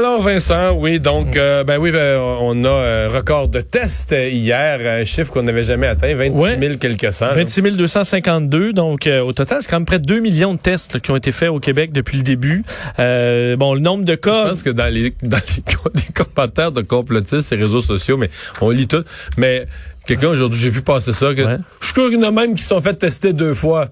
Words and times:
Alors 0.00 0.22
Vincent, 0.22 0.72
oui, 0.78 0.98
donc 0.98 1.36
euh, 1.36 1.62
ben 1.62 1.76
oui, 1.76 1.92
ben, 1.92 2.18
on 2.18 2.64
a 2.64 2.70
un 2.70 3.08
record 3.10 3.48
de 3.48 3.60
tests 3.60 4.12
hier, 4.12 4.80
un 4.80 5.04
chiffre 5.04 5.30
qu'on 5.30 5.42
n'avait 5.42 5.64
jamais 5.64 5.88
atteint, 5.88 6.14
26 6.14 6.58
000 6.58 6.76
quelques 6.78 7.12
cents. 7.12 7.34
26 7.34 7.72
252, 7.72 8.72
donc 8.72 9.06
euh, 9.06 9.20
au 9.20 9.34
total, 9.34 9.58
c'est 9.60 9.68
quand 9.68 9.76
même 9.76 9.84
près 9.84 9.98
de 9.98 10.06
2 10.06 10.20
millions 10.20 10.54
de 10.54 10.58
tests 10.58 10.94
là, 10.94 11.00
qui 11.00 11.10
ont 11.10 11.16
été 11.16 11.32
faits 11.32 11.50
au 11.50 11.60
Québec 11.60 11.92
depuis 11.92 12.16
le 12.16 12.22
début. 12.22 12.64
Euh, 12.98 13.56
bon, 13.56 13.74
le 13.74 13.80
nombre 13.80 14.06
de 14.06 14.14
cas... 14.14 14.44
Je 14.44 14.48
pense 14.48 14.62
que 14.62 14.70
dans 14.70 14.90
les, 14.90 15.10
dans 15.22 15.36
les, 15.36 16.02
les 16.06 16.12
commentaires 16.14 16.72
de 16.72 16.80
complotistes, 16.80 17.42
ces 17.42 17.56
réseaux 17.56 17.82
sociaux, 17.82 18.16
mais 18.16 18.30
on 18.62 18.70
lit 18.70 18.88
tout, 18.88 19.04
mais 19.36 19.66
quelqu'un 20.06 20.28
aujourd'hui, 20.28 20.58
j'ai 20.58 20.70
vu 20.70 20.80
passer 20.80 21.12
ça, 21.12 21.34
que, 21.34 21.42
je 21.42 21.92
crois 21.92 22.08
qu'il 22.08 22.18
y 22.18 22.24
en 22.24 22.28
a 22.28 22.30
même 22.30 22.54
qui 22.54 22.62
se 22.62 22.70
sont 22.70 22.80
fait 22.80 22.94
tester 22.94 23.34
deux 23.34 23.52
fois. 23.52 23.90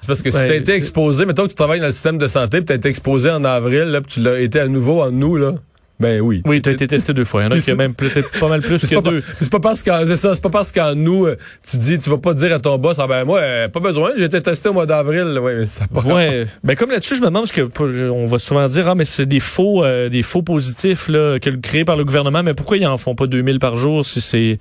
C'est 0.00 0.06
parce 0.06 0.22
que 0.22 0.30
si 0.30 0.38
t'as 0.38 0.54
été 0.54 0.72
exposé, 0.72 1.26
mettons 1.26 1.44
que 1.44 1.50
tu 1.50 1.54
travailles 1.54 1.80
dans 1.80 1.86
le 1.86 1.92
système 1.92 2.18
de 2.18 2.26
santé, 2.26 2.58
puis 2.58 2.66
t'as 2.66 2.74
été 2.76 2.88
exposé 2.88 3.30
en 3.30 3.44
avril, 3.44 3.84
là, 3.84 4.00
puis 4.00 4.14
tu 4.14 4.20
l'as 4.20 4.40
été 4.40 4.60
à 4.60 4.66
nouveau 4.66 5.02
en 5.02 5.12
août, 5.20 5.36
là. 5.36 5.52
Ben 6.00 6.22
oui. 6.22 6.40
Oui, 6.46 6.62
t'as 6.62 6.72
été 6.72 6.86
testé 6.86 7.12
deux 7.12 7.24
fois. 7.24 7.42
Il 7.42 7.44
y 7.44 7.46
en 7.48 7.50
a 7.50 7.60
qui 7.60 7.74
même 7.74 7.94
peut-être 7.94 8.40
pas 8.40 8.48
mal 8.48 8.62
plus 8.62 8.82
que 8.86 8.94
pas, 8.94 9.10
deux. 9.10 9.22
C'est 9.38 9.52
pas 9.52 9.60
parce 9.60 9.82
qu'en 9.82 10.06
c'est 10.06 10.16
ça, 10.16 10.34
c'est 10.34 10.42
pas 10.42 10.48
parce 10.48 10.72
qu'en 10.72 10.94
nous 10.94 11.26
euh, 11.26 11.36
tu 11.68 11.76
dis 11.76 11.98
tu 11.98 12.08
vas 12.08 12.16
pas 12.16 12.32
dire 12.32 12.54
à 12.54 12.58
ton 12.58 12.78
boss 12.78 12.96
ah 12.98 13.06
ben 13.06 13.24
moi 13.26 13.40
euh, 13.40 13.68
pas 13.68 13.80
besoin, 13.80 14.12
j'ai 14.16 14.24
été 14.24 14.40
testé 14.40 14.70
au 14.70 14.72
mois 14.72 14.86
d'avril. 14.86 15.38
Ouais, 15.38 15.56
mais 15.56 15.66
ça 15.66 15.86
pas 15.86 16.00
Ouais. 16.00 16.46
Ben 16.64 16.74
comme 16.74 16.90
là-dessus, 16.90 17.16
je 17.16 17.20
me 17.20 17.26
demande 17.26 17.42
parce 17.42 17.52
que 17.52 18.08
on 18.08 18.24
va 18.24 18.38
souvent 18.38 18.66
dire 18.66 18.88
ah 18.88 18.94
mais 18.94 19.04
c'est 19.04 19.26
des 19.26 19.40
faux 19.40 19.84
euh, 19.84 20.08
des 20.08 20.22
faux 20.22 20.40
positifs 20.40 21.08
là 21.08 21.38
que 21.38 21.50
créés 21.50 21.84
par 21.84 21.96
le 21.96 22.06
gouvernement, 22.06 22.42
mais 22.42 22.54
pourquoi 22.54 22.78
ils 22.78 22.86
en 22.86 22.96
font 22.96 23.14
pas 23.14 23.26
2000 23.26 23.58
par 23.58 23.76
jour 23.76 24.04
si 24.04 24.22
c'est 24.22 24.58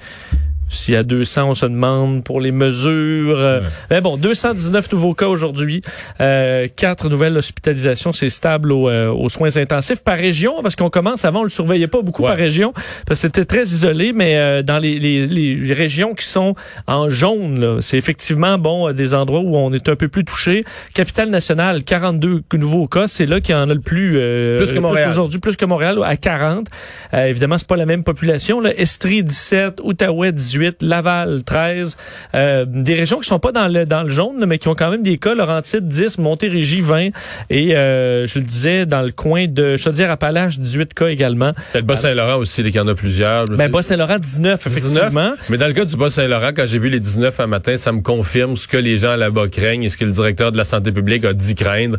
s'il 0.70 0.94
y 0.94 0.98
a 0.98 1.04
200, 1.04 1.50
on 1.50 1.54
se 1.56 1.66
demande 1.66 2.24
pour 2.24 2.40
les 2.40 2.52
mesures. 2.52 3.40
Euh, 3.40 3.62
mais 3.90 4.02
bon, 4.02 4.18
219 4.18 4.92
nouveaux 4.94 5.16
cas 5.16 5.28
aujourd'hui. 5.28 5.82
Euh, 6.22 6.68
quatre 6.74 7.10
nouvelles 7.10 7.36
hospitalisations. 7.36 8.12
C'est 8.12 8.30
stable 8.30 8.72
euh, 8.72 9.12
aux, 9.12 9.30
soins 9.30 9.58
intensifs 9.58 10.04
par 10.04 10.18
région 10.18 10.62
parce 10.62 10.76
qu'on 10.76 10.92
commence, 10.92 11.26
avant, 11.26 11.42
on 11.42 11.44
le 11.44 11.50
surveillait 11.50 11.88
pas 11.88 12.02
beaucoup 12.02 12.22
par 12.22 12.38
région 12.38 12.72
parce 13.08 13.22
que 13.22 13.28
c'était 13.28 13.46
très 13.46 13.64
isolé, 13.64 14.14
mais 14.14 14.64
dans 14.64 14.78
les, 14.78 15.00
les, 15.00 15.26
les, 15.26 15.74
régions 15.74 16.14
qui 16.14 16.26
sont 16.26 16.56
en 16.88 17.10
jaune, 17.10 17.82
c'est 17.82 17.98
effectivement, 17.98 18.58
bon, 18.58 18.92
des 18.92 19.14
endroits 19.14 19.40
où 19.40 19.56
on 19.56 19.74
est 19.74 19.90
un 19.90 19.96
peu 19.96 20.08
plus 20.08 20.24
touché. 20.24 20.64
Capitale 20.94 21.30
nationale, 21.30 21.84
42 21.84 22.44
nouveaux 22.54 22.88
cas. 22.88 23.08
C'est 23.08 23.26
là 23.26 23.42
qu'il 23.42 23.56
y 23.56 23.58
en 23.58 23.70
a 23.70 23.74
le 23.74 23.80
plus. 23.80 24.12
plus 24.58 24.72
que 24.74 24.80
Montréal. 24.80 25.10
Aujourd'hui, 25.10 25.40
plus 25.40 25.56
que 25.56 25.66
Montréal, 25.66 26.00
à 26.04 26.16
40. 26.16 26.68
évidemment, 27.14 27.58
c'est 27.58 27.68
pas 27.68 27.78
la 27.78 27.88
même 27.88 28.04
population. 28.04 28.60
Là. 28.60 28.78
Estrie, 28.78 29.24
17. 29.24 29.82
Outaouais, 29.84 30.32
18. 30.32 30.59
Laval 30.82 31.44
13, 31.44 31.98
euh, 32.36 32.66
des 32.68 32.96
régions 32.96 33.20
qui 33.20 33.28
sont 33.28 33.40
pas 33.40 33.52
dans 33.52 33.68
le 33.68 33.86
dans 33.86 34.04
le 34.04 34.10
jaune, 34.10 34.46
mais 34.46 34.58
qui 34.58 34.68
ont 34.68 34.76
quand 34.76 34.90
même 34.90 35.04
des 35.04 35.18
cas. 35.18 35.34
Laurentide 35.34 35.88
10, 35.88 36.18
Montérégie 36.18 36.82
20 36.82 37.10
et 37.50 37.76
euh, 37.76 38.26
je 38.26 38.40
le 38.40 38.46
disais 38.46 38.86
dans 38.86 39.02
le 39.02 39.12
coin 39.12 39.48
de 39.48 39.78
Chaudière-Appalaches 39.78 40.60
18 40.60 40.94
cas 40.94 41.08
également. 41.08 41.54
Le 41.74 41.82
Bas-Saint-Laurent 41.82 42.38
aussi, 42.38 42.62
il 42.62 42.76
y 42.76 42.80
en 42.80 42.88
a 42.88 42.96
plusieurs. 42.96 43.46
Ben 43.46 43.72
Bas-Saint-Laurent 43.72 44.20
19 44.20 44.68
effectivement. 44.68 45.34
Mais 45.50 45.58
dans 45.58 45.68
le 45.68 45.74
cas 45.74 45.86
du 45.86 45.96
Bas-Saint-Laurent, 45.96 46.52
quand 46.56 46.66
j'ai 46.66 46.80
vu 46.80 46.90
les 46.90 47.00
19 47.00 47.40
un 47.40 47.48
matin, 47.48 47.78
ça 47.78 47.92
me 47.92 48.02
confirme 48.02 48.56
ce 48.56 48.68
que 48.68 48.78
les 48.78 48.98
gens 48.98 49.16
là-bas 49.16 49.48
craignent 49.48 49.84
et 49.84 49.90
ce 49.90 49.98
que 49.98 50.06
le 50.06 50.12
directeur 50.12 50.52
de 50.52 50.58
la 50.58 50.66
santé 50.66 50.92
publique 50.92 51.26
a 51.26 51.34
dit 51.34 51.56
craindre. 51.56 51.98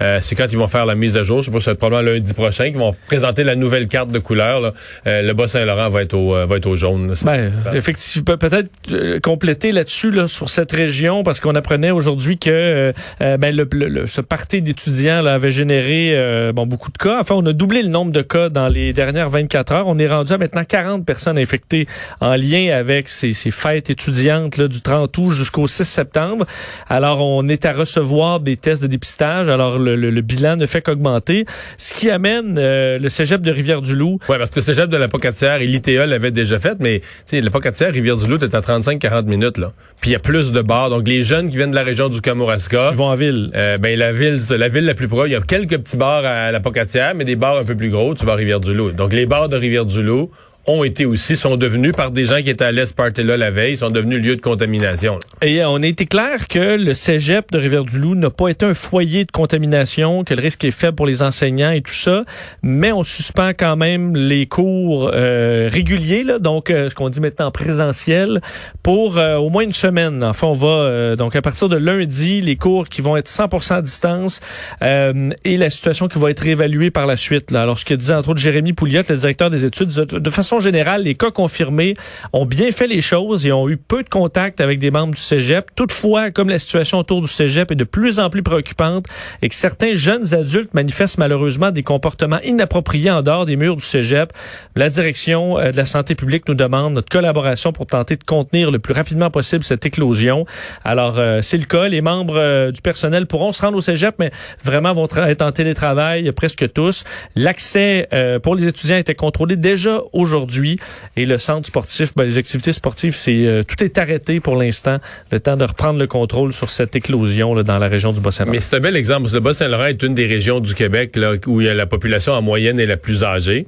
Euh, 0.00 0.18
c'est 0.22 0.34
quand 0.34 0.46
ils 0.50 0.58
vont 0.58 0.68
faire 0.68 0.86
la 0.86 0.94
mise 0.94 1.16
à 1.16 1.22
jour, 1.22 1.42
je 1.42 1.46
sais 1.46 1.50
pas 1.50 1.60
si 1.60 1.64
c'est 1.64 1.74
probablement 1.74 2.12
lundi 2.12 2.34
prochain 2.34 2.64
qu'ils 2.70 2.78
vont 2.78 2.94
présenter 3.06 3.44
la 3.44 3.56
nouvelle 3.56 3.88
carte 3.88 4.10
de 4.10 4.18
couleur. 4.18 4.60
Là. 4.60 4.72
Euh, 5.06 5.22
le 5.22 5.32
Bas-Saint-Laurent 5.32 5.90
va 5.90 6.02
être 6.02 6.14
au 6.14 6.32
va 6.46 6.56
être 6.56 6.66
au 6.66 6.76
jaune. 6.76 7.14
ben, 7.24 7.52
effectivement 7.72 8.01
peut-être 8.24 8.70
euh, 8.92 9.20
compléter 9.20 9.72
là-dessus 9.72 10.10
là, 10.10 10.28
sur 10.28 10.48
cette 10.48 10.72
région 10.72 11.22
parce 11.22 11.40
qu'on 11.40 11.54
apprenait 11.54 11.90
aujourd'hui 11.90 12.38
que 12.38 12.50
euh, 12.50 12.92
euh, 13.22 13.36
ben, 13.36 13.54
le, 13.54 14.06
ce 14.06 14.20
parti 14.20 14.62
d'étudiants 14.62 15.24
avait 15.24 15.50
généré 15.50 16.52
bon 16.54 16.66
beaucoup 16.66 16.90
de 16.90 16.98
cas. 16.98 17.18
Enfin, 17.20 17.34
on 17.36 17.46
a 17.46 17.52
doublé 17.52 17.82
le 17.82 17.88
nombre 17.88 18.12
de 18.12 18.22
cas 18.22 18.48
dans 18.48 18.68
les 18.68 18.92
dernières 18.92 19.30
24 19.30 19.72
heures. 19.72 19.88
On 19.88 19.98
est 19.98 20.08
rendu 20.08 20.32
à 20.32 20.38
maintenant 20.38 20.64
40 20.64 21.04
personnes 21.04 21.38
infectées 21.38 21.86
en 22.20 22.34
lien 22.34 22.74
avec 22.74 23.08
ces, 23.08 23.32
ces 23.32 23.50
fêtes 23.50 23.90
étudiantes 23.90 24.56
là, 24.56 24.68
du 24.68 24.80
30 24.80 25.16
août 25.18 25.30
jusqu'au 25.30 25.66
6 25.66 25.84
septembre. 25.84 26.46
Alors, 26.88 27.20
on 27.20 27.48
est 27.48 27.64
à 27.64 27.72
recevoir 27.72 28.40
des 28.40 28.56
tests 28.56 28.82
de 28.82 28.88
dépistage. 28.88 29.48
Alors, 29.48 29.78
le, 29.78 29.96
le 29.96 30.20
bilan 30.20 30.56
ne 30.56 30.66
fait 30.66 30.82
qu'augmenter, 30.82 31.46
ce 31.76 31.94
qui 31.94 32.10
amène 32.10 32.54
le 32.56 33.08
cégep 33.08 33.40
de 33.40 33.50
Rivière-du-Loup. 33.50 34.18
Oui, 34.28 34.36
parce 34.38 34.50
que 34.50 34.56
le 34.56 34.62
cégep 34.62 34.88
de 34.88 34.96
la 34.96 35.08
Pocatière 35.08 35.60
et 35.60 35.66
l'ITA 35.66 36.06
l'avaient 36.06 36.30
déjà 36.30 36.58
fait, 36.58 36.76
mais 36.80 37.00
la 37.32 37.50
Pocatière, 37.50 37.91
Rivière-du-Loup 37.92 38.38
est 38.38 38.54
à 38.54 38.60
35-40 38.60 39.26
minutes, 39.26 39.58
là. 39.58 39.72
Puis 40.00 40.10
il 40.10 40.12
y 40.12 40.16
a 40.16 40.18
plus 40.18 40.52
de 40.52 40.62
bars. 40.62 40.90
Donc, 40.90 41.06
les 41.06 41.22
jeunes 41.22 41.48
qui 41.48 41.56
viennent 41.56 41.70
de 41.70 41.76
la 41.76 41.82
région 41.82 42.08
du 42.08 42.20
Kamouraska. 42.20 42.90
Ils 42.92 42.96
vont 42.96 43.06
en 43.06 43.14
ville. 43.14 43.50
Euh, 43.54 43.78
ben, 43.78 43.98
la 43.98 44.12
ville, 44.12 44.38
la 44.50 44.68
ville 44.68 44.84
la 44.84 44.94
plus 44.94 45.08
proche. 45.08 45.28
Il 45.28 45.32
y 45.32 45.36
a 45.36 45.40
quelques 45.40 45.78
petits 45.78 45.96
bars 45.96 46.24
à 46.24 46.50
la 46.50 46.60
Pocatière, 46.60 47.14
mais 47.14 47.24
des 47.24 47.36
bars 47.36 47.58
un 47.58 47.64
peu 47.64 47.76
plus 47.76 47.90
gros. 47.90 48.14
Tu 48.14 48.26
vas 48.26 48.32
à 48.32 48.36
Rivière-du-Loup. 48.36 48.92
Donc, 48.92 49.12
les 49.12 49.26
bars 49.26 49.48
de 49.48 49.56
Rivière-du-Loup 49.56 50.30
ont 50.66 50.84
été 50.84 51.06
aussi, 51.06 51.36
sont 51.36 51.56
devenus 51.56 51.92
par 51.92 52.12
des 52.12 52.24
gens 52.24 52.40
qui 52.40 52.50
étaient 52.50 52.64
à 52.64 52.72
l'Est 52.72 52.96
là 53.18 53.36
la 53.36 53.50
veille, 53.50 53.76
sont 53.76 53.90
devenus 53.90 54.22
lieu 54.22 54.36
de 54.36 54.40
contamination. 54.40 55.18
Et 55.40 55.64
on 55.64 55.82
a 55.82 55.86
été 55.86 56.06
clair 56.06 56.46
que 56.46 56.76
le 56.76 56.94
cégep 56.94 57.50
de 57.50 57.58
Rivière-du-Loup 57.58 58.14
n'a 58.14 58.30
pas 58.30 58.48
été 58.48 58.64
un 58.66 58.74
foyer 58.74 59.24
de 59.24 59.32
contamination, 59.32 60.22
que 60.22 60.34
le 60.34 60.40
risque 60.40 60.64
est 60.64 60.70
faible 60.70 60.94
pour 60.94 61.06
les 61.06 61.22
enseignants 61.22 61.72
et 61.72 61.82
tout 61.82 61.92
ça, 61.92 62.24
mais 62.62 62.92
on 62.92 63.02
suspend 63.02 63.50
quand 63.50 63.76
même 63.76 64.14
les 64.14 64.46
cours 64.46 65.10
euh, 65.12 65.68
réguliers, 65.70 66.22
là, 66.22 66.38
donc 66.38 66.70
euh, 66.70 66.88
ce 66.90 66.94
qu'on 66.94 67.08
dit 67.08 67.20
maintenant 67.20 67.50
présentiel, 67.50 68.40
pour 68.84 69.18
euh, 69.18 69.36
au 69.36 69.48
moins 69.48 69.64
une 69.64 69.72
semaine. 69.72 70.22
Enfin, 70.22 70.46
on 70.46 70.52
va, 70.52 71.16
donc 71.16 71.34
à 71.34 71.42
partir 71.42 71.68
de 71.68 71.76
lundi, 71.76 72.40
les 72.40 72.56
cours 72.56 72.88
qui 72.88 73.00
vont 73.00 73.16
être 73.16 73.28
100% 73.28 73.74
à 73.74 73.82
distance 73.82 74.40
et 74.80 75.56
la 75.56 75.70
situation 75.70 76.08
qui 76.08 76.18
va 76.18 76.30
être 76.30 76.40
réévaluée 76.40 76.90
par 76.90 77.06
la 77.06 77.16
suite. 77.16 77.50
Là. 77.50 77.62
Alors, 77.62 77.78
ce 77.78 77.84
que 77.84 77.94
disait 77.94 78.14
entre 78.14 78.30
autres 78.30 78.40
Jérémy 78.40 78.72
Pouliot, 78.72 79.02
le 79.08 79.16
directeur 79.16 79.50
des 79.50 79.64
études, 79.64 79.88
de 79.88 80.30
façon 80.30 80.51
général, 80.60 81.02
les 81.04 81.14
cas 81.14 81.30
confirmés 81.30 81.94
ont 82.32 82.46
bien 82.46 82.70
fait 82.70 82.86
les 82.86 83.00
choses 83.00 83.46
et 83.46 83.52
ont 83.52 83.68
eu 83.68 83.76
peu 83.76 84.02
de 84.02 84.08
contact 84.08 84.60
avec 84.60 84.78
des 84.78 84.90
membres 84.90 85.14
du 85.14 85.20
cégep. 85.20 85.70
Toutefois, 85.74 86.30
comme 86.30 86.48
la 86.48 86.58
situation 86.58 86.98
autour 86.98 87.22
du 87.22 87.28
cégep 87.28 87.70
est 87.70 87.76
de 87.76 87.84
plus 87.84 88.18
en 88.18 88.30
plus 88.30 88.42
préoccupante 88.42 89.06
et 89.42 89.48
que 89.48 89.54
certains 89.54 89.94
jeunes 89.94 90.34
adultes 90.34 90.74
manifestent 90.74 91.18
malheureusement 91.18 91.70
des 91.70 91.82
comportements 91.82 92.40
inappropriés 92.44 93.10
en 93.10 93.22
dehors 93.22 93.46
des 93.46 93.56
murs 93.56 93.76
du 93.76 93.84
cégep, 93.84 94.32
la 94.76 94.88
direction 94.88 95.58
euh, 95.58 95.72
de 95.72 95.76
la 95.76 95.86
santé 95.86 96.14
publique 96.14 96.48
nous 96.48 96.54
demande 96.54 96.94
notre 96.94 97.08
collaboration 97.08 97.72
pour 97.72 97.86
tenter 97.86 98.16
de 98.16 98.24
contenir 98.24 98.70
le 98.70 98.78
plus 98.78 98.94
rapidement 98.94 99.30
possible 99.30 99.64
cette 99.64 99.86
éclosion. 99.86 100.46
Alors, 100.84 101.18
euh, 101.18 101.40
c'est 101.42 101.58
le 101.58 101.64
cas. 101.64 101.88
Les 101.88 102.00
membres 102.00 102.36
euh, 102.36 102.70
du 102.70 102.80
personnel 102.80 103.26
pourront 103.26 103.52
se 103.52 103.62
rendre 103.62 103.78
au 103.78 103.80
cégep, 103.80 104.16
mais 104.18 104.30
vraiment 104.64 104.92
vont 104.92 105.06
être 105.06 105.42
en 105.42 105.52
télétravail 105.52 106.30
presque 106.32 106.72
tous. 106.72 107.04
L'accès 107.36 108.08
pour 108.42 108.54
les 108.54 108.66
étudiants 108.68 108.96
était 108.96 109.14
contrôlé 109.14 109.56
déjà 109.56 110.00
aujourd'hui 110.12 110.41
aujourd'hui. 110.42 110.78
Et 111.16 111.24
le 111.26 111.38
centre 111.38 111.66
sportif, 111.66 112.14
ben, 112.16 112.24
les 112.24 112.38
activités 112.38 112.72
sportives, 112.72 113.14
c'est 113.14 113.46
euh, 113.46 113.62
tout 113.62 113.82
est 113.82 113.98
arrêté 113.98 114.40
pour 114.40 114.56
l'instant. 114.56 114.98
Le 115.30 115.40
temps 115.40 115.56
de 115.56 115.64
reprendre 115.64 115.98
le 115.98 116.06
contrôle 116.06 116.52
sur 116.52 116.70
cette 116.70 116.96
éclosion 116.96 117.54
là, 117.54 117.62
dans 117.62 117.78
la 117.78 117.88
région 117.88 118.12
du 118.12 118.20
Bas-Saint-Laurent. 118.20 118.54
Mais 118.54 118.60
c'est 118.60 118.76
un 118.76 118.80
bel 118.80 118.96
exemple. 118.96 119.28
Le 119.32 119.40
Bas-Saint-Laurent 119.40 119.86
est 119.86 120.02
une 120.02 120.14
des 120.14 120.26
régions 120.26 120.60
du 120.60 120.74
Québec 120.74 121.18
où 121.46 121.60
la 121.60 121.86
population 121.86 122.32
en 122.32 122.42
moyenne 122.42 122.80
est 122.80 122.86
la 122.86 122.96
plus 122.96 123.24
âgée. 123.24 123.66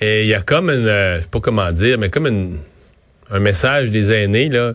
Et 0.00 0.22
il 0.22 0.28
y 0.28 0.34
a 0.34 0.40
comme 0.40 0.70
euh, 0.70 1.20
sais 1.20 1.28
pas 1.28 1.40
comment 1.40 1.70
dire, 1.72 1.98
mais 1.98 2.08
comme 2.08 2.58
un 3.30 3.40
message 3.40 3.90
des 3.90 4.12
aînés. 4.12 4.50
Euh, 4.52 4.72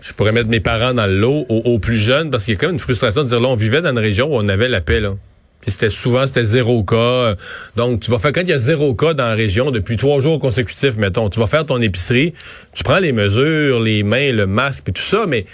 je 0.00 0.12
pourrais 0.14 0.32
mettre 0.32 0.48
mes 0.48 0.60
parents 0.60 0.94
dans 0.94 1.06
le 1.06 1.18
lot 1.18 1.46
aux, 1.48 1.78
plus 1.78 1.98
jeunes 1.98 2.30
parce 2.30 2.44
qu'il 2.44 2.54
y 2.54 2.56
a 2.56 2.60
comme 2.60 2.72
une 2.72 2.78
frustration 2.78 3.22
de 3.22 3.28
dire 3.28 3.40
là 3.40 3.48
on 3.48 3.54
vivait 3.54 3.82
dans 3.82 3.90
une 3.90 3.98
région 3.98 4.28
où 4.28 4.36
on 4.36 4.48
avait 4.48 4.68
la 4.68 4.80
paix 4.80 5.02
c'était 5.66 5.90
souvent 5.90 6.26
c'était 6.26 6.44
zéro 6.44 6.82
cas. 6.84 7.34
Donc 7.76 8.00
tu 8.00 8.10
vas 8.10 8.18
faire 8.18 8.32
quand 8.32 8.42
il 8.42 8.48
y 8.48 8.52
a 8.52 8.58
zéro 8.58 8.94
cas 8.94 9.14
dans 9.14 9.26
la 9.26 9.34
région 9.34 9.70
depuis 9.70 9.96
trois 9.96 10.20
jours 10.20 10.38
consécutifs, 10.38 10.96
mettons, 10.96 11.28
tu 11.28 11.40
vas 11.40 11.46
faire 11.46 11.66
ton 11.66 11.80
épicerie, 11.80 12.34
tu 12.72 12.82
prends 12.82 12.98
les 12.98 13.12
mesures, 13.12 13.80
les 13.80 14.02
mains, 14.02 14.32
le 14.32 14.46
masque 14.46 14.88
et 14.88 14.92
tout 14.92 15.02
ça, 15.02 15.26
mais 15.26 15.44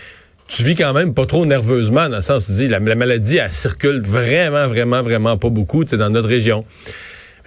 tu 0.49 0.62
vis 0.62 0.77
quand 0.77 0.93
même 0.93 1.12
pas 1.12 1.27
trop 1.27 1.44
nerveusement 1.44 2.09
dans 2.09 2.17
le 2.17 2.22
sens 2.22 2.47
tu 2.47 2.53
dis 2.53 2.69
la, 2.69 2.78
la 2.78 2.94
maladie 2.94 3.39
elle 3.39 3.50
circule 3.50 4.00
vraiment 4.00 4.69
vraiment 4.69 5.03
vraiment 5.03 5.37
pas 5.37 5.50
beaucoup 5.50 5.84
dans 5.84 6.11
notre 6.11 6.28
région. 6.28 6.65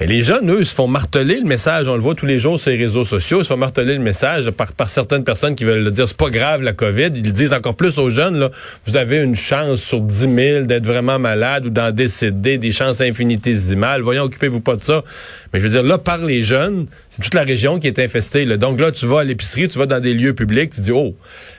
Les 0.01 0.21
jeunes, 0.21 0.49
eux, 0.49 0.63
se 0.63 0.73
font 0.73 0.87
marteler 0.87 1.41
le 1.41 1.45
message. 1.45 1.89
On 1.89 1.95
le 1.95 2.01
voit 2.01 2.15
tous 2.15 2.25
les 2.25 2.39
jours 2.39 2.57
sur 2.57 2.71
les 2.71 2.77
réseaux 2.77 3.03
sociaux. 3.03 3.41
Ils 3.41 3.43
se 3.43 3.49
font 3.49 3.57
marteler 3.57 3.95
le 3.95 3.99
message 3.99 4.49
par, 4.51 4.71
par 4.71 4.89
certaines 4.89 5.25
personnes 5.25 5.55
qui 5.55 5.65
veulent 5.65 5.83
le 5.83 5.91
dire. 5.91 6.07
C'est 6.07 6.15
pas 6.15 6.29
grave, 6.29 6.61
la 6.61 6.71
COVID. 6.71 7.11
Ils 7.15 7.33
disent 7.33 7.51
encore 7.51 7.75
plus 7.75 7.97
aux 7.97 8.09
jeunes, 8.09 8.39
là, 8.39 8.49
vous 8.85 8.95
avez 8.95 9.17
une 9.17 9.35
chance 9.35 9.81
sur 9.81 9.99
10 9.99 10.33
000 10.33 10.65
d'être 10.67 10.85
vraiment 10.85 11.19
malade 11.19 11.65
ou 11.65 11.69
d'en 11.69 11.91
décéder, 11.91 12.57
des 12.57 12.71
chances 12.71 13.01
infinitésimales. 13.01 14.01
Voyons, 14.01 14.23
occupez-vous 14.23 14.61
pas 14.61 14.77
de 14.77 14.83
ça. 14.83 15.03
Mais 15.51 15.59
je 15.59 15.65
veux 15.65 15.71
dire, 15.71 15.83
là, 15.83 15.97
par 15.97 16.19
les 16.19 16.43
jeunes, 16.43 16.85
c'est 17.09 17.23
toute 17.23 17.33
la 17.33 17.43
région 17.43 17.79
qui 17.79 17.87
est 17.87 17.99
infestée. 17.99 18.45
Là. 18.45 18.55
Donc 18.55 18.79
là, 18.79 18.93
tu 18.93 19.05
vas 19.05 19.19
à 19.19 19.23
l'épicerie, 19.25 19.67
tu 19.67 19.79
vas 19.79 19.85
dans 19.85 19.99
des 19.99 20.13
lieux 20.13 20.33
publics, 20.33 20.71
tu 20.71 20.79
dis, 20.79 20.91
oh, 20.91 21.15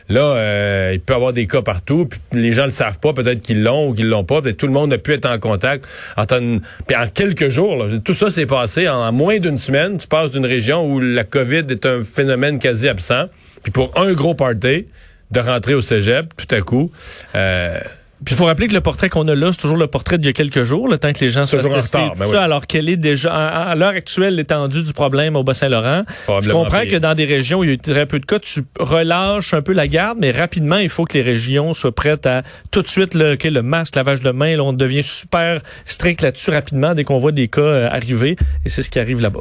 là, 0.08 0.20
euh, 0.20 0.90
il 0.94 1.00
peut 1.00 1.12
y 1.12 1.16
avoir 1.16 1.32
des 1.32 1.46
cas 1.46 1.60
partout, 1.60 2.06
puis 2.06 2.20
les 2.32 2.52
gens 2.52 2.64
le 2.64 2.70
savent 2.70 2.98
pas, 2.98 3.12
peut-être 3.12 3.42
qu'ils 3.42 3.62
l'ont 3.62 3.88
ou 3.88 3.94
qu'ils 3.94 4.08
l'ont 4.08 4.24
pas, 4.24 4.40
peut-être 4.40 4.56
tout 4.56 4.66
le 4.66 4.72
monde 4.72 4.92
a 4.92 4.98
pu 4.98 5.12
être 5.12 5.26
en 5.26 5.38
contact. 5.38 5.84
En, 6.16 6.24
puis 6.24 6.96
en 6.96 7.08
quelques 7.12 7.48
jours, 7.48 7.76
là, 7.76 7.98
tout 7.98 8.14
ça 8.14 8.29
passé 8.46 8.88
en, 8.88 9.12
moins 9.12 9.38
d'une 9.38 9.56
semaine. 9.56 9.98
Tu 9.98 10.06
passes 10.06 10.30
d'une 10.30 10.46
région 10.46 10.86
où 10.86 11.00
la 11.00 11.24
COVID 11.24 11.64
est 11.70 11.86
un 11.86 12.02
phénomène 12.04 12.58
quasi 12.58 12.88
absent, 12.88 13.26
puis 13.62 13.72
pour 13.72 13.92
un 13.98 14.12
gros 14.12 14.34
party, 14.34 14.86
de 15.30 15.40
rentrer 15.40 15.74
au 15.74 15.82
cégep, 15.82 16.32
tout 16.36 16.54
à 16.54 16.60
coup... 16.60 16.90
Euh, 17.34 17.80
Puis 18.24 18.34
il 18.34 18.36
faut 18.38 18.44
rappeler 18.44 18.68
que 18.68 18.74
le 18.74 18.82
portrait 18.82 19.08
qu'on 19.08 19.26
a 19.28 19.34
là, 19.34 19.50
c'est 19.52 19.60
toujours 19.60 19.78
le 19.78 19.86
portrait 19.86 20.18
d'il 20.18 20.26
y 20.26 20.28
a 20.28 20.32
quelques 20.32 20.64
jours, 20.64 20.88
le 20.88 20.98
temps 20.98 21.12
que 21.12 21.20
les 21.20 21.30
gens 21.30 21.46
soient 21.46 21.60
Toujours 21.60 21.76
en 21.76 21.80
retard, 21.80 22.14
ben 22.16 22.26
ça, 22.26 22.30
oui. 22.30 22.36
alors 22.36 22.66
qu'elle 22.66 22.88
est 22.90 22.98
déjà, 22.98 23.32
à, 23.32 23.70
à 23.70 23.74
l'heure 23.74 23.90
actuelle, 23.90 24.34
l'étendue 24.34 24.82
du 24.82 24.92
problème 24.92 25.36
au 25.36 25.42
Bas-Saint-Laurent. 25.42 26.04
Je 26.42 26.50
comprends 26.50 26.82
pire. 26.82 26.90
que 26.92 26.96
dans 26.96 27.14
des 27.14 27.24
régions 27.24 27.60
où 27.60 27.64
il 27.64 27.68
y 27.68 27.70
a 27.70 27.74
eu 27.74 27.78
très 27.78 28.04
peu 28.04 28.20
de 28.20 28.26
cas, 28.26 28.38
tu 28.38 28.62
relâches 28.78 29.54
un 29.54 29.62
peu 29.62 29.72
la 29.72 29.88
garde, 29.88 30.18
mais 30.20 30.30
rapidement, 30.30 30.76
il 30.76 30.88
faut 30.90 31.04
que 31.04 31.16
les 31.16 31.22
régions 31.22 31.72
soient 31.72 31.94
prêtes 31.94 32.26
à 32.26 32.42
tout 32.70 32.82
de 32.82 32.88
suite, 32.88 33.14
là, 33.14 33.32
OK, 33.32 33.44
le 33.44 33.62
masque, 33.62 33.96
lavage 33.96 34.20
de 34.20 34.30
mains, 34.30 34.56
là, 34.56 34.64
on 34.64 34.72
devient 34.74 35.02
super 35.02 35.60
strict 35.86 36.20
là-dessus 36.20 36.50
rapidement 36.50 36.94
dès 36.94 37.04
qu'on 37.04 37.18
voit 37.18 37.32
des 37.32 37.48
cas 37.48 37.60
euh, 37.62 37.88
arriver. 37.90 38.36
Et 38.64 38.68
c'est 38.68 38.82
ce 38.82 38.90
qui 38.90 38.98
arrive 38.98 39.20
là-bas. 39.20 39.40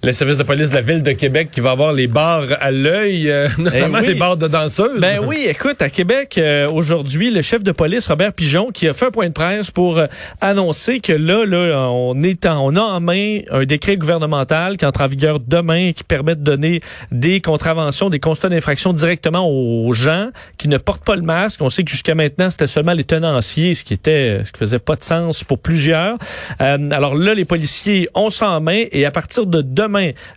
Le 0.00 0.12
service 0.12 0.36
de 0.36 0.44
police 0.44 0.70
de 0.70 0.76
la 0.76 0.80
ville 0.80 1.02
de 1.02 1.10
Québec 1.10 1.48
qui 1.50 1.60
va 1.60 1.72
avoir 1.72 1.92
les 1.92 2.06
bars 2.06 2.44
à 2.60 2.70
l'œil, 2.70 3.28
euh, 3.32 3.48
notamment 3.58 3.98
Eh 3.98 4.02
oui. 4.02 4.06
les 4.06 4.14
bars 4.14 4.36
de 4.36 4.46
danseuses. 4.46 5.00
Ben 5.00 5.18
oui, 5.26 5.44
écoute, 5.48 5.82
à 5.82 5.90
Québec, 5.90 6.36
euh, 6.38 6.68
aujourd'hui, 6.68 7.32
le 7.32 7.42
chef 7.42 7.64
de 7.64 7.72
police, 7.72 8.06
Robert 8.06 8.32
Pigeon, 8.32 8.70
qui 8.70 8.86
a 8.86 8.92
fait 8.92 9.06
un 9.06 9.10
point 9.10 9.26
de 9.26 9.32
presse 9.32 9.72
pour 9.72 9.98
euh, 9.98 10.06
annoncer 10.40 11.00
que 11.00 11.12
là, 11.12 11.44
là, 11.44 11.88
on 11.90 12.22
est 12.22 12.46
en, 12.46 12.64
on 12.64 12.76
a 12.76 12.80
en 12.80 13.00
main 13.00 13.40
un 13.50 13.64
décret 13.64 13.96
gouvernemental 13.96 14.76
qui 14.76 14.86
entre 14.86 15.00
en 15.00 15.08
vigueur 15.08 15.40
demain 15.40 15.88
et 15.88 15.92
qui 15.94 16.04
permet 16.04 16.36
de 16.36 16.42
donner 16.42 16.80
des 17.10 17.40
contraventions, 17.40 18.08
des 18.08 18.20
constats 18.20 18.50
d'infraction 18.50 18.92
directement 18.92 19.50
aux 19.50 19.92
gens 19.94 20.28
qui 20.58 20.68
ne 20.68 20.76
portent 20.78 21.04
pas 21.04 21.16
le 21.16 21.22
masque. 21.22 21.60
On 21.60 21.70
sait 21.70 21.82
que 21.82 21.90
jusqu'à 21.90 22.14
maintenant, 22.14 22.50
c'était 22.50 22.68
seulement 22.68 22.92
les 22.92 23.02
tenanciers, 23.02 23.74
ce 23.74 23.82
qui 23.82 23.94
était, 23.94 24.42
ce 24.44 24.52
qui 24.52 24.60
faisait 24.60 24.78
pas 24.78 24.94
de 24.94 25.02
sens 25.02 25.42
pour 25.42 25.58
plusieurs. 25.58 26.18
Euh, 26.60 26.90
alors 26.92 27.16
là, 27.16 27.34
les 27.34 27.44
policiers 27.44 28.08
ont 28.14 28.30
ça 28.30 28.48
en 28.50 28.60
main 28.60 28.84
et 28.92 29.04
à 29.04 29.10
partir 29.10 29.44
de 29.44 29.60
demain, 29.60 29.87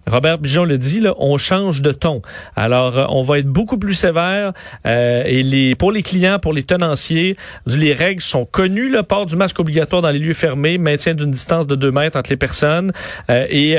Robert 0.08 0.40
Pigeon 0.40 0.66
le 0.66 0.78
dit, 0.78 1.00
là, 1.00 1.14
on 1.18 1.38
change 1.38 1.82
de 1.82 1.92
ton. 1.92 2.22
Alors, 2.56 2.98
euh, 2.98 3.06
on 3.10 3.22
va 3.22 3.40
être 3.40 3.48
beaucoup 3.48 3.78
plus 3.78 3.94
sévère 3.94 4.54
euh, 4.86 5.24
et 5.26 5.76
pour 5.76 5.92
les 5.92 6.04
clients, 6.04 6.40
pour 6.40 6.54
les 6.54 6.64
tenanciers, 6.64 7.36
les 7.66 7.94
règles 7.94 8.22
sont 8.22 8.46
connues. 8.46 8.90
Le 8.90 9.04
port 9.04 9.26
du 9.26 9.36
masque 9.36 9.60
obligatoire 9.60 10.02
dans 10.02 10.10
les 10.10 10.20
lieux 10.20 10.34
fermés, 10.34 10.78
maintien 10.78 11.14
d'une 11.14 11.32
distance 11.32 11.68
de 11.68 11.76
2 11.76 11.92
mètres 11.92 12.18
entre 12.18 12.30
les 12.30 12.38
personnes. 12.38 12.92
Euh, 13.30 13.46
et 13.50 13.78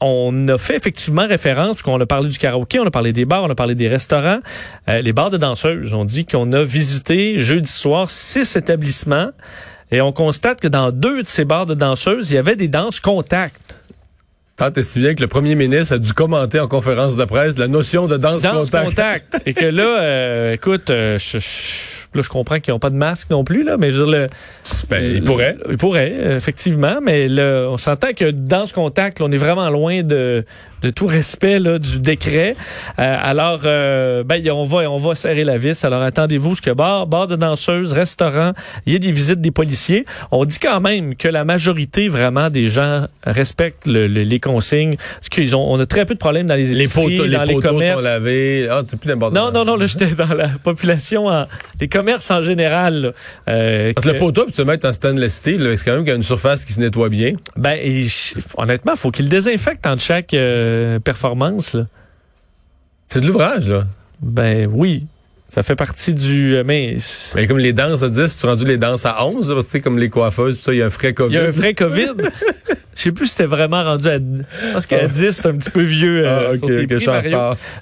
on 0.00 0.48
a 0.48 0.58
fait 0.58 0.76
effectivement 0.76 1.26
référence, 1.26 1.82
qu'on 1.82 2.00
a 2.00 2.06
parlé 2.06 2.28
du 2.28 2.38
karaoké, 2.38 2.78
on 2.80 2.86
a 2.86 2.90
parlé 2.90 3.12
des 3.12 3.24
bars, 3.24 3.44
on 3.44 3.50
a 3.50 3.54
parlé 3.54 3.74
des 3.74 3.88
restaurants, 3.88 4.40
les 4.88 5.12
bars 5.12 5.30
de 5.30 5.36
danseuses. 5.36 5.92
On 5.94 6.04
dit 6.04 6.26
qu'on 6.26 6.52
a 6.52 6.62
visité 6.62 7.38
jeudi 7.38 7.70
soir 7.70 8.10
six 8.10 8.56
établissements 8.56 9.30
et 9.90 10.00
on 10.00 10.12
constate 10.12 10.60
que 10.60 10.68
dans 10.68 10.92
deux 10.92 11.22
de 11.22 11.28
ces 11.28 11.44
bars 11.44 11.66
de 11.66 11.74
danseuses, 11.74 12.30
il 12.30 12.34
y 12.34 12.38
avait 12.38 12.56
des 12.56 12.68
danses 12.68 13.00
contact. 13.00 13.79
Tant 14.60 14.70
et 14.76 14.82
si 14.82 14.98
bien 14.98 15.14
que 15.14 15.22
le 15.22 15.26
premier 15.26 15.54
ministre 15.54 15.94
a 15.94 15.98
dû 15.98 16.12
commenter 16.12 16.60
en 16.60 16.68
conférence 16.68 17.16
de 17.16 17.24
presse 17.24 17.56
la 17.56 17.66
notion 17.66 18.06
de 18.06 18.18
danse, 18.18 18.42
Danse 18.42 18.70
contact. 18.70 18.88
contact. 19.30 19.42
et 19.46 19.54
que 19.54 19.64
là, 19.64 20.02
euh, 20.02 20.52
écoute, 20.52 20.90
euh, 20.90 21.16
je, 21.18 21.38
je- 21.38 22.06
là, 22.14 22.20
je 22.22 22.28
comprends 22.28 22.60
qu'ils 22.60 22.74
n'ont 22.74 22.78
pas 22.78 22.90
de 22.90 22.94
masque 22.96 23.30
non 23.30 23.42
plus, 23.42 23.62
là, 23.62 23.78
mais 23.78 23.90
je 23.90 23.96
veux 24.02 24.04
dire, 24.10 24.20
le, 24.20 24.26
Ben, 24.90 25.02
il 25.02 25.24
pourrait. 25.24 25.56
Il 25.70 25.78
pourrait, 25.78 26.12
euh, 26.14 26.36
effectivement, 26.36 26.98
mais 27.02 27.26
là, 27.28 27.68
on 27.70 27.78
s'entend 27.78 28.12
que 28.14 28.30
dans 28.30 28.66
ce 28.66 28.74
contact, 28.74 29.20
là, 29.20 29.26
on 29.28 29.32
est 29.32 29.38
vraiment 29.38 29.70
loin 29.70 30.02
de, 30.02 30.44
de 30.82 30.90
tout 30.90 31.06
respect 31.06 31.58
là, 31.58 31.78
du 31.78 31.98
décret. 32.00 32.54
Euh, 32.98 33.16
alors, 33.22 33.60
euh, 33.64 34.22
ben, 34.24 34.42
on 34.50 34.64
va, 34.64 34.90
on 34.90 34.96
va 34.96 35.14
serrer 35.14 35.44
la 35.44 35.56
vis. 35.58 35.84
Alors, 35.84 36.02
attendez-vous 36.02 36.50
jusque 36.50 36.70
bar, 36.72 37.06
bar 37.06 37.26
de 37.26 37.36
danseuses, 37.36 37.92
restaurant, 37.92 38.52
il 38.86 38.92
y 38.92 38.96
a 38.96 38.98
des 38.98 39.12
visites 39.12 39.40
des 39.40 39.50
policiers. 39.50 40.04
On 40.30 40.44
dit 40.44 40.58
quand 40.58 40.80
même 40.80 41.14
que 41.16 41.28
la 41.28 41.44
majorité 41.44 42.08
vraiment 42.08 42.50
des 42.50 42.68
gens 42.68 43.06
respectent 43.24 43.86
le- 43.86 44.06
le- 44.06 44.22
les 44.22 44.40
consignes. 44.40 44.96
Parce 45.16 45.28
qu'ils 45.28 45.54
ont, 45.56 45.70
on 45.72 45.78
a 45.78 45.86
très 45.86 46.04
peu 46.06 46.14
de 46.14 46.18
problèmes 46.18 46.46
dans 46.46 46.54
les 46.54 46.64
Les 46.74 46.88
poteaux, 46.88 47.24
les 47.24 47.36
dans 47.36 47.42
les 47.44 47.54
poteaux 47.54 47.68
sont 47.68 47.74
commerces. 47.74 48.02
lavés. 48.02 48.68
Ah, 48.70 48.82
t'es 48.88 48.96
plus 48.96 49.08
n'importe 49.08 49.34
Non, 49.34 49.50
non, 49.52 49.64
non, 49.64 49.76
là, 49.76 49.86
j'étais 49.86 50.06
dans 50.14 50.34
la 50.34 50.48
population, 50.62 51.26
en, 51.26 51.46
les 51.80 51.88
commerces 51.88 52.30
en 52.30 52.42
général. 52.42 53.00
là, 53.02 53.12
euh, 53.50 53.92
que 53.92 54.08
le 54.08 54.16
poteau, 54.18 54.44
puis 54.44 54.52
tu 54.52 54.60
le 54.60 54.66
mettre 54.66 54.86
en 54.88 54.92
stainless 54.92 55.34
steel, 55.34 55.62
là, 55.62 55.76
c'est 55.76 55.84
quand 55.84 55.92
même 55.92 56.00
qu'il 56.00 56.08
y 56.10 56.12
a 56.12 56.16
une 56.16 56.22
surface 56.22 56.64
qui 56.64 56.72
se 56.72 56.80
nettoie 56.80 57.08
bien. 57.08 57.32
Ben, 57.56 57.76
et 57.82 58.06
honnêtement, 58.56 58.96
faut 58.96 59.10
qu'il 59.10 59.26
le 59.26 59.30
désinfecte 59.30 59.86
entre 59.86 60.02
chaque 60.02 60.32
euh, 60.34 60.69
performance. 61.02 61.74
Là. 61.74 61.86
C'est 63.08 63.20
de 63.20 63.26
l'ouvrage, 63.26 63.68
là. 63.68 63.84
Ben 64.22 64.68
oui, 64.72 65.06
ça 65.48 65.62
fait 65.62 65.76
partie 65.76 66.14
du... 66.14 66.54
euh, 66.56 66.62
Mais 66.64 66.96
Mais 67.34 67.46
comme 67.46 67.58
les 67.58 67.72
danses 67.72 68.02
à 68.02 68.08
10, 68.08 68.36
tu 68.38 68.46
rendu 68.46 68.64
les 68.66 68.78
danses 68.78 69.06
à 69.06 69.24
11, 69.24 69.48
là, 69.48 69.54
parce 69.56 69.66
que 69.68 69.78
comme 69.78 69.98
les 69.98 70.10
coiffeuses, 70.10 70.60
il 70.68 70.74
y 70.74 70.82
a 70.82 70.86
un 70.86 70.90
frais 70.90 71.12
COVID. 71.14 71.34
il 71.34 71.38
y 71.38 71.40
a 71.40 71.46
un 71.46 71.50
vrai 71.50 71.74
COVID. 71.74 72.12
Je 72.96 73.04
sais 73.04 73.12
plus 73.12 73.26
si 73.28 73.32
c'était 73.32 73.46
vraiment 73.46 73.82
rendu 73.82 74.08
à... 74.08 74.18
Pense 74.74 74.84
qu'à 74.84 74.98
Ah. 75.04 75.06
10, 75.06 75.30
c'est 75.30 75.46
un 75.46 75.56
petit 75.56 75.70
peu 75.70 75.80
vieux. 75.80 76.26
euh, 76.26 76.48
Ah, 76.48 76.52
ok, 76.52 76.58
sur 76.58 76.66
tes 76.68 76.82
ok, 76.96 77.00
je 77.00 77.18
prix. 77.20 77.34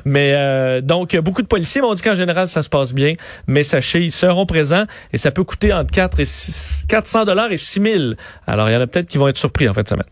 Mais 0.04 0.32
euh, 0.36 0.80
donc, 0.80 1.16
beaucoup 1.16 1.42
de 1.42 1.48
policiers 1.48 1.80
m'ont 1.80 1.92
dit 1.94 2.02
qu'en 2.02 2.14
général, 2.14 2.46
ça 2.46 2.62
se 2.62 2.68
passe 2.68 2.92
bien. 2.94 3.14
Mais 3.48 3.64
sachez, 3.64 3.98
ils 4.00 4.12
seront 4.12 4.46
présents 4.46 4.84
et 5.12 5.18
ça 5.18 5.32
peut 5.32 5.42
coûter 5.42 5.72
entre 5.72 5.90
4 5.92 6.20
et 6.20 6.24
6, 6.24 6.84
400 6.86 7.24
dollars 7.24 7.50
et 7.50 7.56
6 7.56 7.80
000. 7.82 8.04
Alors, 8.46 8.70
il 8.70 8.74
y 8.74 8.76
en 8.76 8.80
a 8.80 8.86
peut-être 8.86 9.08
qui 9.08 9.18
vont 9.18 9.26
être 9.26 9.38
surpris 9.38 9.68
en 9.68 9.74
fin 9.74 9.82
de 9.82 9.88
semaine. 9.88 10.06